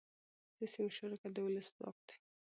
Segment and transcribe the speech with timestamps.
[0.57, 2.15] سیاسي مشارکت د ولس ځواک دی